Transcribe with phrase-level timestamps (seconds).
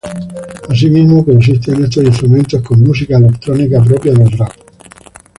[0.67, 4.51] Así mismo coexisten estos instrumentos con música electrónica propia del rap.